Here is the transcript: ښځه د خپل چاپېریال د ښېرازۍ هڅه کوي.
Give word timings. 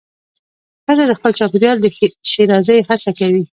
ښځه 0.85 1.03
د 1.07 1.11
خپل 1.19 1.31
چاپېریال 1.39 1.77
د 1.81 1.85
ښېرازۍ 2.29 2.79
هڅه 2.87 3.09
کوي. 3.19 3.43